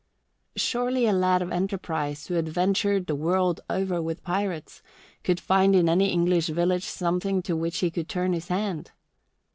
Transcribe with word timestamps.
Surely 0.55 1.05
a 1.05 1.13
lad 1.13 1.43
of 1.43 1.51
enterprise, 1.51 2.25
who 2.25 2.33
had 2.33 2.49
ventured 2.49 3.05
the 3.05 3.13
world 3.13 3.61
over 3.69 4.01
with 4.01 4.23
pirates, 4.23 4.81
could 5.23 5.39
find 5.39 5.75
in 5.75 5.87
any 5.87 6.07
English 6.09 6.47
village 6.47 6.85
something 6.85 7.43
to 7.43 7.55
which 7.55 7.77
he 7.81 7.91
could 7.91 8.09
turn 8.09 8.33
his 8.33 8.47
hand. 8.47 8.89